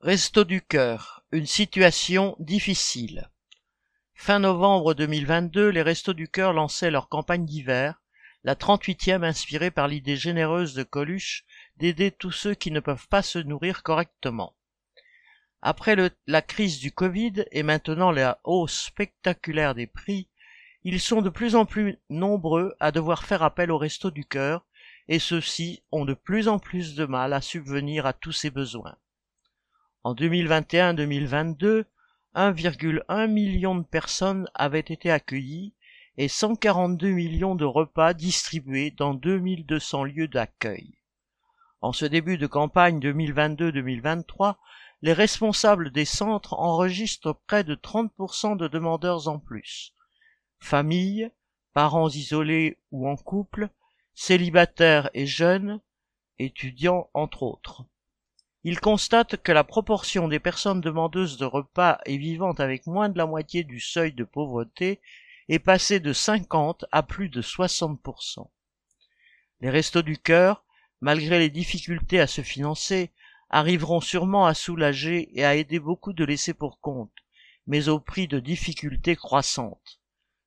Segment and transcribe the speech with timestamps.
[0.00, 3.28] Resto du Cœur, une situation difficile.
[4.14, 8.00] Fin novembre 2022, les Restos du Cœur lançaient leur campagne d'hiver,
[8.44, 11.44] la 38e inspirée par l'idée généreuse de Coluche
[11.78, 14.54] d'aider tous ceux qui ne peuvent pas se nourrir correctement.
[15.62, 15.96] Après
[16.28, 20.28] la crise du Covid et maintenant la hausse spectaculaire des prix,
[20.84, 24.64] ils sont de plus en plus nombreux à devoir faire appel aux Restos du Cœur
[25.08, 28.96] et ceux-ci ont de plus en plus de mal à subvenir à tous ces besoins.
[30.08, 31.84] En 2021-2022,
[32.34, 35.74] 1,1 million de personnes avaient été accueillies
[36.16, 40.94] et 142 millions de repas distribués dans 2200 lieux d'accueil.
[41.82, 44.54] En ce début de campagne 2022-2023,
[45.02, 49.92] les responsables des centres enregistrent près de 30% de demandeurs en plus.
[50.58, 51.30] Familles,
[51.74, 53.68] parents isolés ou en couple,
[54.14, 55.82] célibataires et jeunes,
[56.38, 57.84] étudiants entre autres.
[58.64, 63.16] Il constate que la proportion des personnes demandeuses de repas et vivant avec moins de
[63.16, 65.00] la moitié du seuil de pauvreté
[65.48, 68.48] est passée de 50 à plus de 60%.
[69.60, 70.64] Les restos du cœur,
[71.00, 73.10] malgré les difficultés à se financer,
[73.48, 77.12] arriveront sûrement à soulager et à aider beaucoup de laissés pour compte,
[77.66, 80.00] mais au prix de difficultés croissantes.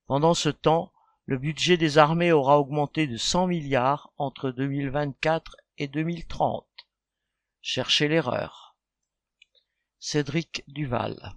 [0.05, 0.91] Pendant ce temps,
[1.25, 6.65] le budget des armées aura augmenté de 100 milliards entre 2024 et 2030.
[7.63, 8.75] Cherchez l'erreur.
[9.99, 11.33] Cédric Duval